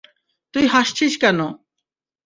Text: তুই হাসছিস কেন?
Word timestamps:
তুই 0.53 0.65
হাসছিস 0.67 1.13
কেন? 1.23 1.39